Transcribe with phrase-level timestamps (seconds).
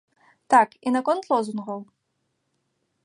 [0.53, 1.79] Так, і наконт лозунгаў.